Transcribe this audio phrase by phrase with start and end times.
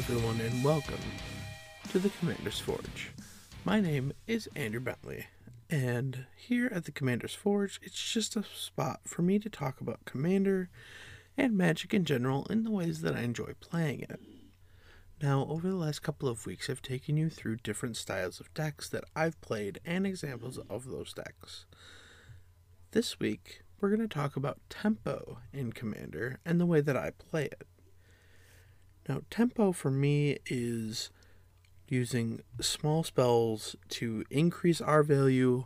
[0.00, 0.98] Everyone, and welcome
[1.90, 3.10] to the Commander's Forge.
[3.66, 5.26] My name is Andrew Bentley,
[5.68, 10.06] and here at the Commander's Forge, it's just a spot for me to talk about
[10.06, 10.70] Commander
[11.36, 14.18] and Magic in general in the ways that I enjoy playing it.
[15.20, 18.88] Now, over the last couple of weeks, I've taken you through different styles of decks
[18.88, 21.66] that I've played and examples of those decks.
[22.92, 27.10] This week, we're going to talk about tempo in Commander and the way that I
[27.10, 27.66] play it.
[29.10, 31.10] Now, tempo for me is
[31.88, 35.64] using small spells to increase our value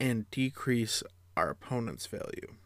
[0.00, 1.04] and decrease
[1.36, 2.56] our opponent's value.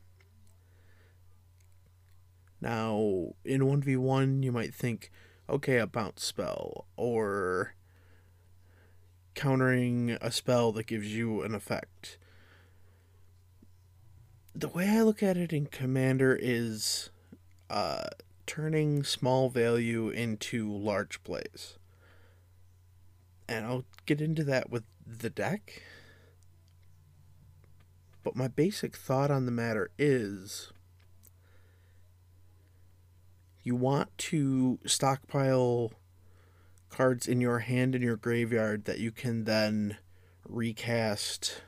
[2.62, 5.10] Now, in 1v1, you might think,
[5.50, 7.74] okay, a bounce spell, or
[9.34, 12.16] countering a spell that gives you an effect.
[14.54, 17.10] The way I look at it in Commander is
[17.68, 18.06] uh,
[18.48, 21.76] turning small value into large plays.
[23.46, 25.82] And I'll get into that with the deck.
[28.24, 30.72] But my basic thought on the matter is
[33.62, 35.92] you want to stockpile
[36.88, 39.98] cards in your hand in your graveyard that you can then
[40.48, 41.60] recast,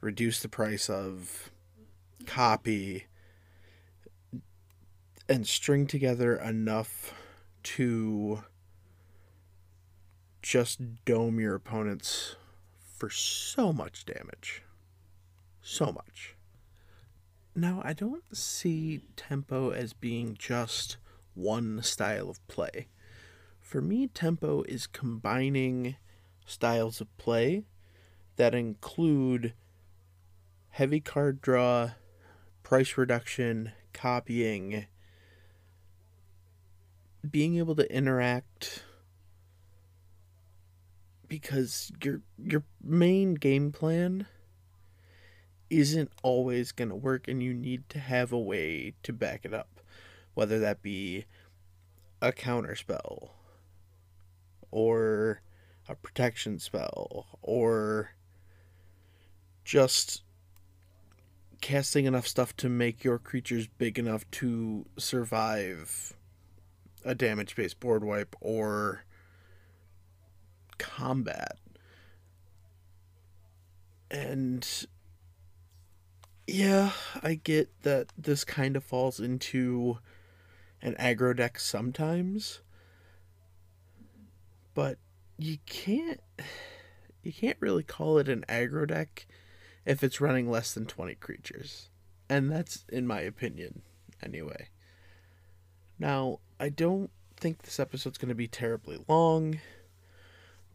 [0.00, 1.50] reduce the price of,
[2.26, 3.04] copy,
[5.30, 7.14] and string together enough
[7.62, 8.42] to
[10.42, 12.34] just dome your opponents
[12.96, 14.64] for so much damage.
[15.62, 16.34] So much.
[17.54, 20.96] Now, I don't see tempo as being just
[21.34, 22.88] one style of play.
[23.60, 25.94] For me, tempo is combining
[26.44, 27.66] styles of play
[28.34, 29.54] that include
[30.70, 31.92] heavy card draw,
[32.64, 34.86] price reduction, copying,
[37.28, 38.84] being able to interact
[41.28, 44.26] because your your main game plan
[45.68, 49.54] isn't always going to work and you need to have a way to back it
[49.54, 49.80] up
[50.34, 51.24] whether that be
[52.20, 53.34] a counter spell
[54.70, 55.40] or
[55.88, 58.10] a protection spell or
[59.64, 60.22] just
[61.60, 66.14] casting enough stuff to make your creatures big enough to survive
[67.04, 69.04] a damage based board wipe or
[70.78, 71.58] combat.
[74.10, 74.66] And
[76.46, 79.98] yeah, I get that this kind of falls into
[80.82, 82.60] an aggro deck sometimes.
[84.74, 84.98] But
[85.38, 86.20] you can't
[87.22, 89.26] you can't really call it an aggro deck
[89.84, 91.90] if it's running less than 20 creatures.
[92.28, 93.82] And that's in my opinion
[94.22, 94.68] anyway.
[95.98, 99.60] Now, I don't think this episode's going to be terribly long,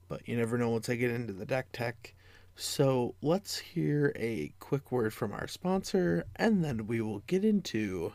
[0.10, 2.16] but you never know once I get into the deck tech.
[2.56, 8.14] So let's hear a quick word from our sponsor, and then we will get into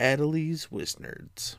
[0.00, 1.54] Adeliz Wiznerds.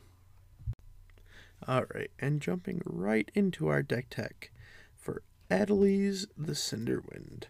[1.66, 4.50] Alright, and jumping right into our deck tech
[4.94, 7.44] for Adeliz the Cinderwind.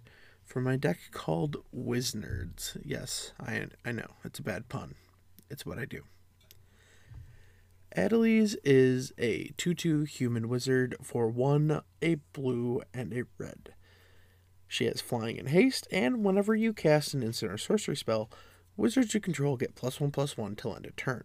[0.44, 2.80] For my deck called Wiznerds.
[2.84, 4.94] Yes, I, I know, it's a bad pun.
[5.50, 6.02] It's what I do.
[7.96, 13.74] Adeliz is a 2 2 human wizard for 1, a blue, and a red.
[14.66, 18.28] She has flying and haste, and whenever you cast an instant or sorcery spell,
[18.76, 21.22] wizards you control get plus 1 plus 1 till end of turn.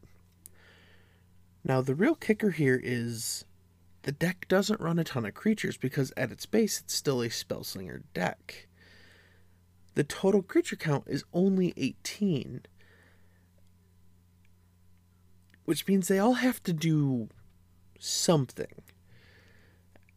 [1.64, 3.46] Now, the real kicker here is
[4.04, 7.30] the deck doesn't run a ton of creatures because at its base it's still a
[7.30, 8.68] spellslinger deck.
[9.96, 12.62] The total creature count is only 18
[15.70, 17.30] which means they all have to do
[18.00, 18.82] something.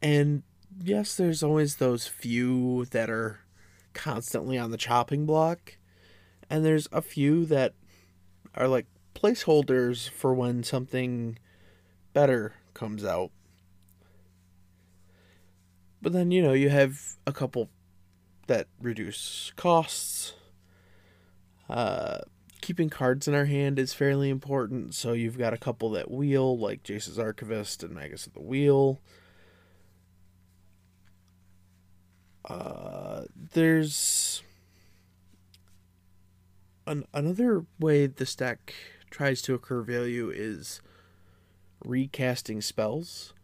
[0.01, 0.45] And
[0.83, 3.41] yes, there's always those few that are
[3.93, 5.77] constantly on the chopping block,
[6.49, 7.75] and there's a few that
[8.55, 11.39] are like placeholders for when something
[12.15, 13.31] better comes out.
[16.01, 17.69] But then, you know, you have a couple
[18.47, 20.33] that reduce costs.
[21.69, 22.21] Uh,
[22.63, 24.95] keeping cards in our hand is fairly important.
[24.95, 29.03] So you've got a couple that wheel, like Jace's Archivist and Magus of the Wheel.
[32.49, 33.23] Uh,
[33.53, 34.43] there's
[36.87, 38.75] an, another way this deck
[39.11, 40.81] tries to occur value is
[41.85, 43.35] recasting spells.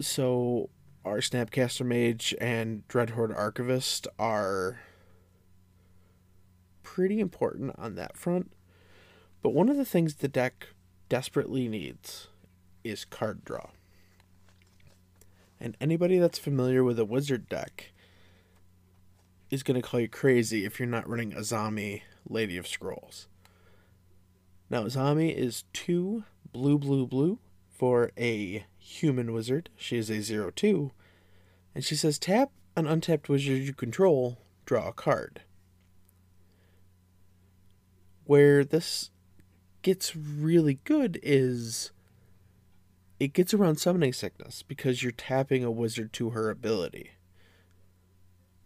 [0.00, 0.70] So
[1.04, 4.80] our Snapcaster Mage and Dreadhorde Archivist are
[6.94, 8.52] pretty important on that front.
[9.42, 10.68] But one of the things the deck
[11.08, 12.26] desperately needs
[12.82, 13.70] is card draw.
[15.60, 17.92] And anybody that's familiar with a wizard deck
[19.50, 23.28] is going to call you crazy if you're not running Azami Lady of Scrolls.
[24.68, 27.38] Now, Azami is two blue, blue, blue
[27.70, 29.70] for a human wizard.
[29.76, 30.90] She is a 0 2.
[31.72, 35.42] And she says tap an untapped wizard you control, draw a card.
[38.30, 39.10] Where this
[39.82, 41.90] gets really good is
[43.18, 47.10] it gets around summoning sickness because you're tapping a wizard to her ability,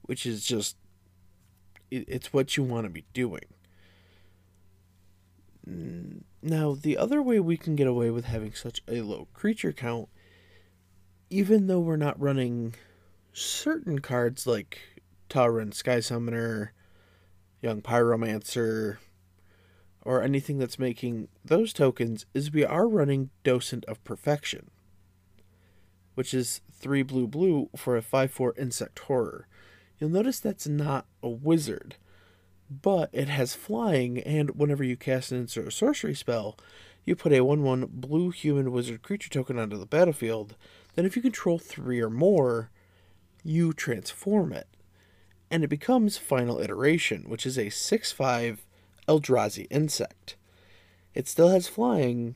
[0.02, 0.76] which is just
[1.90, 3.46] it's what you want to be doing.
[6.43, 10.11] Now, the other way we can get away with having such a low creature count,
[11.31, 12.75] even though we're not running
[13.32, 15.00] certain cards like
[15.31, 16.75] Talrand Sky Summoner,
[17.62, 18.99] Young Pyromancer,
[20.05, 24.71] or anything that's making those tokens, is we are running Docent of Perfection,
[26.15, 29.47] which is 3 blue blue for a 5 4 insect horror.
[29.99, 31.97] You'll notice that's not a wizard,
[32.71, 36.59] but it has flying, and whenever you cast an insert sorcery spell,
[37.05, 40.57] you put a 1 1 blue human wizard creature token onto the battlefield.
[40.95, 42.71] Then, if you control 3 or more,
[43.43, 44.69] you transform it.
[45.50, 48.63] And it becomes Final Iteration, which is a 6 5
[49.09, 50.37] Eldrazi insect.
[51.15, 52.35] It still has flying,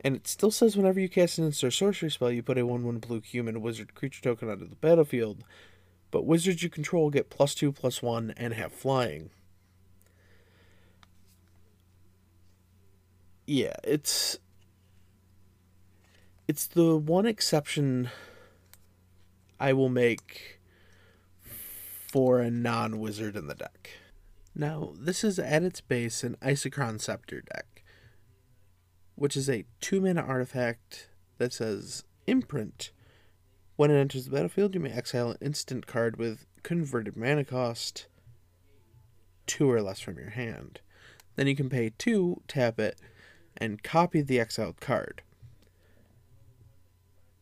[0.00, 2.84] and it still says whenever you cast an instant sorcery spell, you put a 1
[2.84, 5.44] 1 blue human wizard creature token onto the battlefield.
[6.10, 9.30] But wizards you control get plus 2, plus 1, and have flying.
[13.46, 14.38] Yeah, it's.
[16.46, 18.08] It's the one exception
[19.60, 20.60] I will make
[21.42, 23.90] for a non wizard in the deck.
[24.60, 27.84] Now, this is at its base an Isochron Scepter deck,
[29.14, 32.90] which is a two mana artifact that says Imprint.
[33.76, 38.08] When it enters the battlefield, you may exile an instant card with converted mana cost
[39.46, 40.80] two or less from your hand.
[41.36, 42.98] Then you can pay two, tap it,
[43.56, 45.22] and copy the exiled card.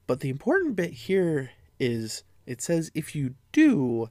[0.06, 4.10] But the important bit here is it says if you do,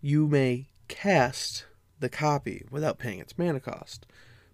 [0.00, 1.66] you may cast
[2.02, 4.04] the copy without paying its mana cost.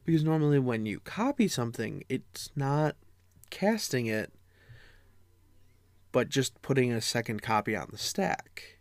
[0.05, 2.95] Because normally when you copy something, it's not
[3.50, 4.33] casting it,
[6.12, 8.79] but just putting a second copy on the stack.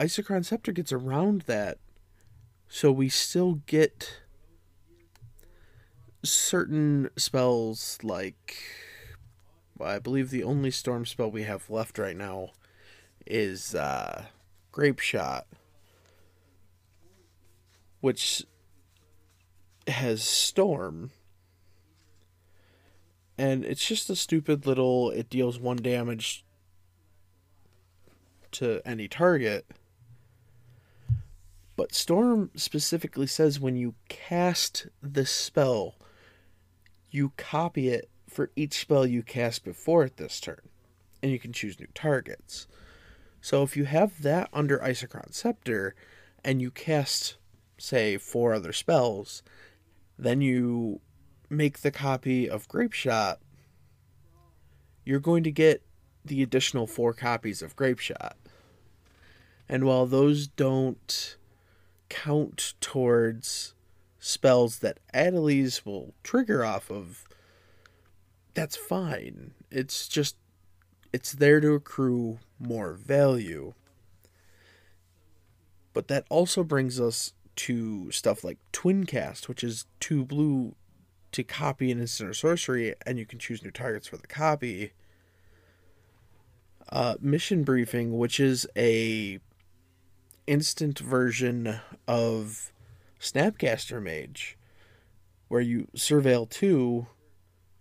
[0.00, 1.78] Isochron Scepter gets around that,
[2.68, 4.20] so we still get
[6.22, 8.56] certain spells like
[9.80, 12.50] I believe the only storm spell we have left right now
[13.26, 14.26] is uh,
[14.72, 15.44] Grapeshot,
[18.04, 18.44] which
[19.88, 21.10] has Storm.
[23.38, 26.44] And it's just a stupid little, it deals one damage
[28.52, 29.64] to any target.
[31.76, 35.94] But Storm specifically says when you cast the spell,
[37.10, 40.60] you copy it for each spell you cast before it this turn,
[41.22, 42.66] and you can choose new targets.
[43.40, 45.94] So if you have that under Isochron Scepter,
[46.44, 47.38] and you cast,
[47.84, 49.42] say, four other spells,
[50.18, 51.00] then you
[51.50, 53.36] make the copy of Grapeshot,
[55.04, 55.82] you're going to get
[56.24, 58.34] the additional four copies of Grapeshot.
[59.68, 61.36] And while those don't
[62.08, 63.74] count towards
[64.18, 67.26] spells that Adeliz will trigger off of,
[68.54, 69.52] that's fine.
[69.70, 70.36] It's just
[71.12, 73.74] it's there to accrue more value.
[75.92, 80.74] But that also brings us to stuff like Twincast, which is two blue
[81.32, 84.92] to copy an instant or sorcery, and you can choose new targets for the copy.
[86.90, 89.40] Uh, mission briefing, which is a
[90.46, 92.72] instant version of
[93.18, 94.58] Snapcaster Mage,
[95.48, 97.06] where you surveil two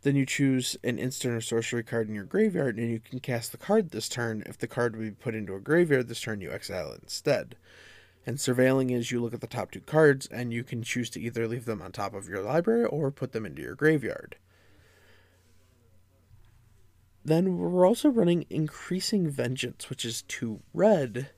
[0.04, 3.52] then you choose an instant or sorcery card in your graveyard, and you can cast
[3.52, 4.44] the card this turn.
[4.46, 7.56] If the card would be put into a graveyard this turn, you exile it instead.
[8.26, 11.20] And surveilling is you look at the top two cards, and you can choose to
[11.20, 14.38] either leave them on top of your library or put them into your graveyard.
[17.26, 21.30] Then we're also running Increasing Vengeance, which is two red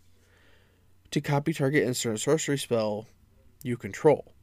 [1.11, 3.07] to copy target instant or sorcery spell
[3.63, 4.33] you control.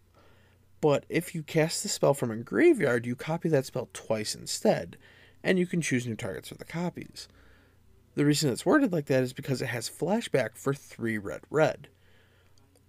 [0.81, 4.97] But if you cast the spell from a graveyard, you copy that spell twice instead,
[5.43, 7.29] and you can choose new targets for the copies.
[8.15, 11.89] The reason it's worded like that is because it has flashback for 3 red red.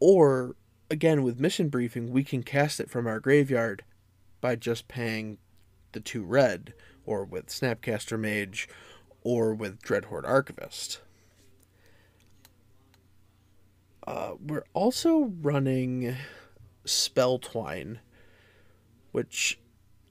[0.06, 0.58] Or,
[0.92, 3.86] again, with mission briefing, we can cast it from our graveyard
[4.42, 5.38] by just paying
[5.94, 6.74] the two red,
[7.06, 8.68] or with Snapcaster Mage,
[9.22, 11.00] or with Dreadhorde Archivist.
[14.06, 16.18] Uh, we're also running
[16.86, 18.00] Spelltwine,
[19.14, 19.58] which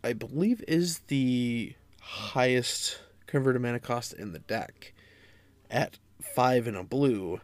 [0.03, 4.95] I believe is the highest converted mana cost in the deck
[5.71, 5.99] at
[6.35, 7.43] five in a blue.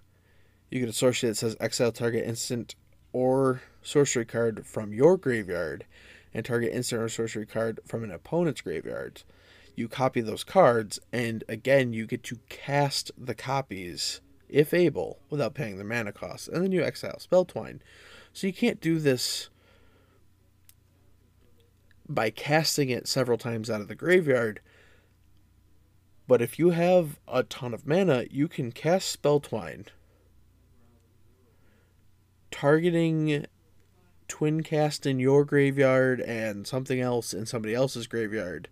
[0.71, 2.75] You get a sorcery that says exile target instant
[3.13, 5.87] or sorcery card from your graveyard
[6.35, 9.23] and target instant or sorcery card from an opponent's graveyard.
[9.75, 15.55] You copy those cards, and again, you get to cast the copies, if able, without
[15.55, 16.49] paying the mana cost.
[16.49, 17.79] And then you exile Spelltwine.
[18.33, 19.49] So you can't do this
[22.09, 24.61] by casting it several times out of the graveyard.
[26.27, 29.87] But if you have a ton of mana, you can cast Spelltwine,
[32.51, 33.47] targeting
[34.29, 38.69] twincast in your graveyard and something else in somebody else's graveyard.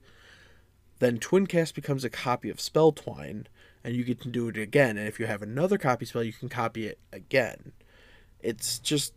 [0.99, 3.47] Then twincast becomes a copy of Spelltwine,
[3.85, 4.97] and you get to do it again.
[4.97, 7.73] And if you have another copy spell, you can copy it again.
[8.41, 9.13] It's just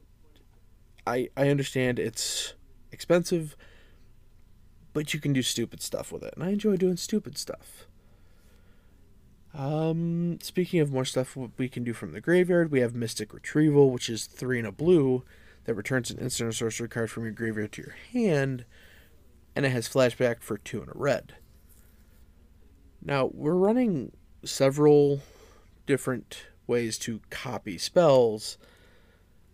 [1.06, 2.54] I I understand it's
[2.92, 3.56] expensive,
[4.94, 7.88] but you can do stupid stuff with it, and I enjoy doing stupid stuff.
[9.54, 13.90] Um, speaking of more stuff we can do from the graveyard, we have Mystic Retrieval,
[13.90, 15.24] which is three and a blue
[15.66, 18.66] that returns an instant or sorcery card from your graveyard to your hand,
[19.56, 21.36] and it has flashback for two and a red.
[23.02, 24.12] Now, we're running
[24.44, 25.22] several
[25.86, 28.58] different ways to copy spells,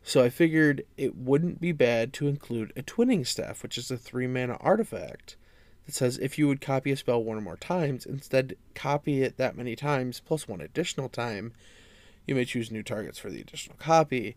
[0.04, 3.98] so I figured it wouldn't be bad to include a Twinning Staff, which is a
[3.98, 5.38] three mana artifact
[5.86, 9.38] that says if you would copy a spell one or more times, instead copy it
[9.38, 11.54] that many times plus one additional time,
[12.26, 14.36] you may choose new targets for the additional copy.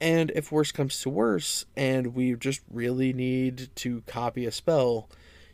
[0.00, 5.08] And if worse comes to worse, and we just really need to copy a spell,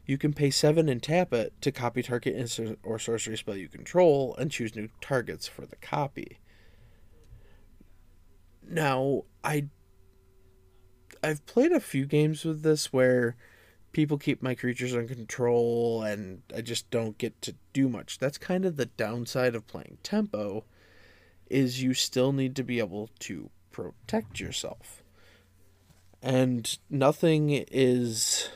[0.07, 3.69] you can pay 7 and tap it to copy target instant or sorcery spell you
[3.69, 6.39] control and choose new targets for the copy.
[8.69, 9.69] Now, I
[11.23, 13.37] I've played a few games with this where
[13.93, 18.19] people keep my creatures on control and I just don't get to do much.
[18.19, 20.65] That's kind of the downside of playing tempo
[21.49, 25.03] is you still need to be able to protect yourself.
[26.23, 28.49] And nothing is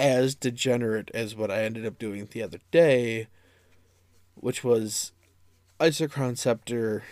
[0.00, 3.28] as degenerate as what I ended up doing the other day,
[4.34, 5.12] which was
[5.78, 7.02] Isochron Scepter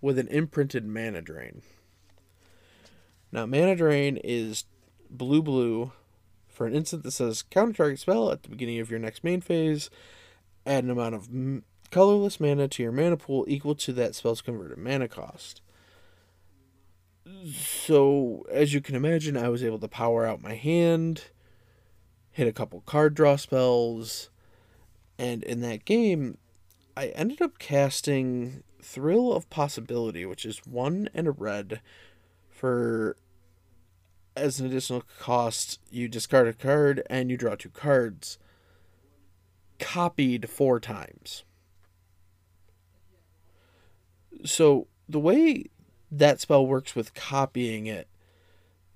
[0.00, 1.62] with an imprinted mana drain.
[3.34, 4.64] Now, Mana Drain is
[5.10, 5.90] blue blue
[6.46, 9.40] for an instant that says counter target spell at the beginning of your next main
[9.40, 9.90] phase.
[10.64, 14.40] Add an amount of m- colorless mana to your mana pool equal to that spell's
[14.40, 15.62] converted mana cost.
[17.52, 21.24] So, as you can imagine, I was able to power out my hand,
[22.30, 24.30] hit a couple card draw spells,
[25.18, 26.38] and in that game,
[26.96, 31.80] I ended up casting Thrill of Possibility, which is one and a red
[32.48, 33.16] for
[34.36, 38.38] as an additional cost, you discard a card and you draw two cards,
[39.78, 41.44] copied four times.
[44.44, 45.66] So, the way
[46.10, 48.08] that spell works with copying it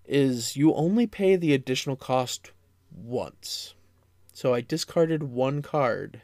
[0.06, 2.52] is you only pay the additional cost
[2.90, 3.74] once.
[4.32, 6.22] So, I discarded one card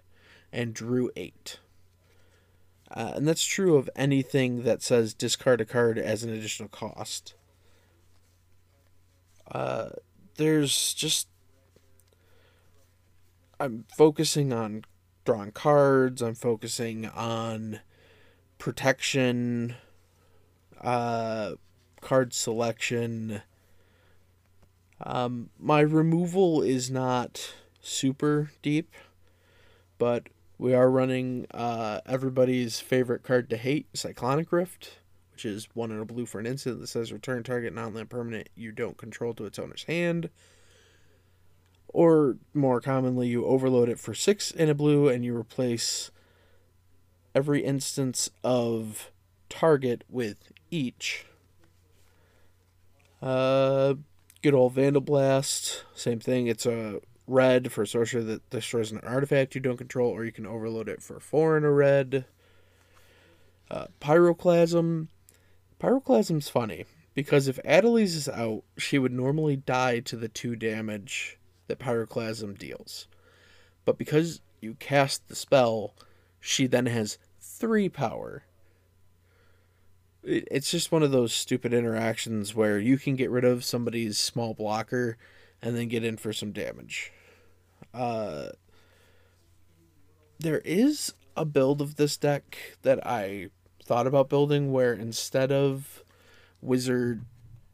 [0.52, 1.61] and drew eight.
[2.90, 7.35] Uh, and that's true of anything that says discard a card as an additional cost.
[9.50, 9.90] Uh,
[10.36, 11.28] there's just
[13.60, 14.84] I'm focusing on
[15.24, 16.22] drawing cards.
[16.22, 17.80] I'm focusing on
[18.58, 19.76] protection,
[20.80, 21.52] uh,
[22.00, 23.42] card selection.
[25.00, 28.92] Um, my removal is not super deep,
[29.98, 34.98] but we are running uh, everybody's favorite card to hate, Cyclonic Rift
[35.34, 38.48] which is one in a blue for an instant that says return target non-land permanent
[38.54, 40.30] you don't control to its owner's hand.
[41.88, 46.12] Or more commonly, you overload it for six in a blue and you replace
[47.34, 49.10] every instance of
[49.48, 51.26] target with each.
[53.20, 53.94] Uh,
[54.40, 56.46] good old Vandalblast, same thing.
[56.46, 60.32] It's a red for a sorcerer that destroys an artifact you don't control, or you
[60.32, 62.24] can overload it for four in a red.
[63.68, 65.08] Uh, Pyroclasm
[65.80, 71.38] Pyroclasm's funny because if Adeliz is out, she would normally die to the two damage
[71.68, 73.06] that Pyroclasm deals.
[73.84, 75.94] But because you cast the spell,
[76.40, 78.44] she then has three power.
[80.22, 84.54] it's just one of those stupid interactions where you can get rid of somebody's small
[84.54, 85.18] blocker
[85.60, 87.12] and then get in for some damage.
[87.92, 88.48] Uh,
[90.38, 93.48] there is a build of this deck that I
[93.84, 96.02] thought about building where instead of
[96.60, 97.24] wizard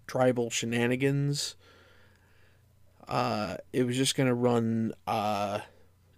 [0.06, 1.56] tribal shenanigans,
[3.08, 5.60] uh, it was just gonna run uh,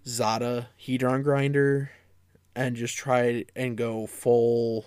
[0.07, 1.91] Zada Hedron Grinder
[2.55, 4.87] and just try and go full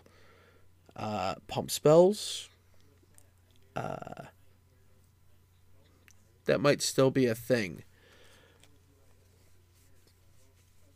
[0.96, 2.50] uh, pump spells.
[3.76, 4.26] Uh,
[6.46, 7.84] that might still be a thing.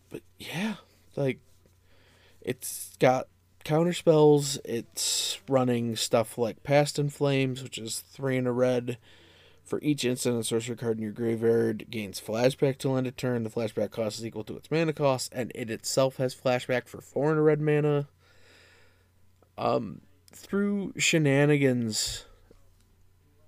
[0.09, 0.75] But yeah,
[1.15, 1.39] like
[2.41, 3.27] it's got
[3.63, 4.57] counter spells.
[4.65, 8.97] It's running stuff like Past in Flames, which is three in a red.
[9.63, 13.43] For each instant a sorcery card in your graveyard gains flashback till end of turn,
[13.43, 17.01] the flashback cost is equal to its mana cost, and it itself has flashback for
[17.01, 18.07] four in a red mana.
[19.59, 20.01] Um,
[20.33, 22.25] through shenanigans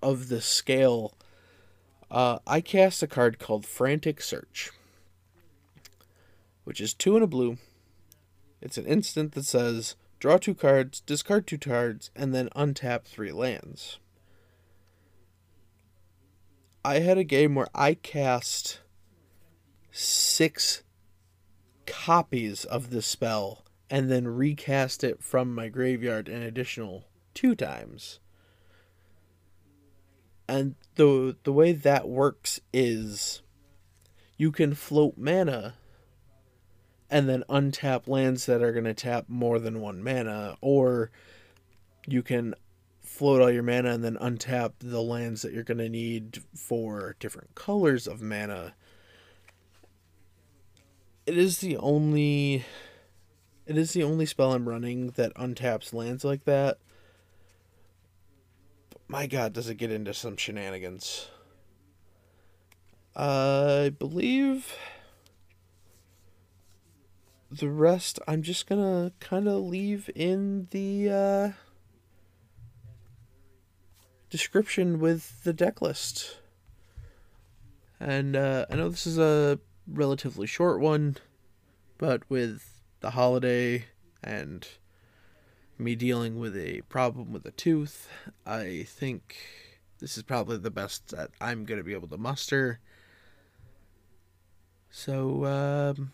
[0.03, 1.15] of the scale,
[2.11, 4.69] uh, I cast a card called Frantic Search,
[6.65, 7.57] which is two in a blue.
[8.61, 13.31] It's an instant that says draw two cards, discard two cards, and then untap three
[13.31, 13.97] lands.
[16.85, 18.81] I had a game where I cast
[19.89, 20.83] six
[21.87, 28.19] copies of the spell and then recast it from my graveyard an additional two times.
[30.47, 33.41] And the the way that works is
[34.37, 35.75] you can float mana
[37.11, 41.11] and then untap lands that are going to tap more than one mana or
[42.07, 42.55] you can
[43.01, 47.17] float all your mana and then untap the lands that you're going to need for
[47.19, 48.73] different colors of mana.
[51.25, 52.65] It is the only
[53.67, 56.79] it is the only spell I'm running that untaps lands like that.
[58.89, 61.27] But my god, does it get into some shenanigans.
[63.15, 64.73] I believe
[67.51, 71.49] the rest I'm just gonna kind of leave in the uh,
[74.29, 76.37] description with the deck list.
[77.99, 81.17] And uh, I know this is a relatively short one,
[81.97, 83.85] but with the holiday
[84.23, 84.67] and
[85.77, 88.07] me dealing with a problem with a tooth,
[88.45, 89.35] I think
[89.99, 92.79] this is probably the best that I'm going to be able to muster.
[94.89, 96.11] So, um,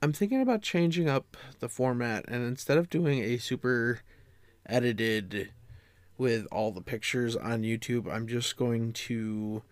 [0.00, 4.00] I'm thinking about changing up the format and instead of doing a super
[4.66, 5.50] edited
[6.16, 9.62] with all the pictures on YouTube, I'm just going to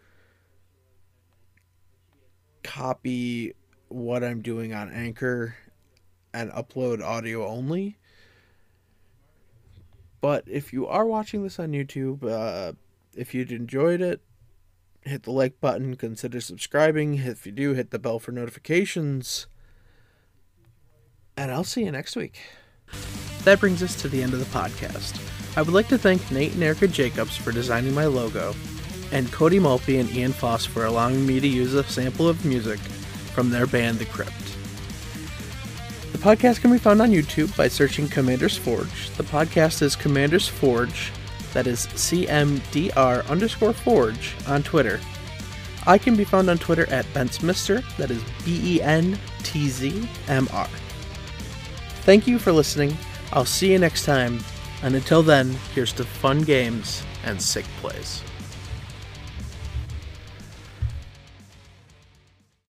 [2.64, 3.54] copy
[3.88, 5.56] what I'm doing on Anchor
[6.34, 7.98] and upload audio only.
[10.20, 12.72] But if you are watching this on YouTube, uh,
[13.14, 14.20] if you'd enjoyed it,
[15.02, 17.14] hit the like button, consider subscribing.
[17.14, 19.46] If you do, hit the bell for notifications.
[21.36, 22.40] And I'll see you next week.
[23.44, 25.20] That brings us to the end of the podcast.
[25.56, 28.54] I would like to thank Nate and Erica Jacobs for designing my logo,
[29.12, 32.78] and Cody Mulpey and Ian Foss for allowing me to use a sample of music
[33.34, 34.32] from their band The Crypt.
[36.12, 39.10] The podcast can be found on YouTube by searching Commander's Forge.
[39.10, 41.12] The podcast is Commander's Forge,
[41.52, 45.00] that is CMDR underscore Forge on Twitter.
[45.86, 50.08] I can be found on Twitter at Bentzmr, that is B E N T Z
[50.28, 50.68] M R.
[52.06, 52.96] Thank you for listening.
[53.32, 54.38] I'll see you next time,
[54.84, 58.22] and until then, here's to fun games and sick plays.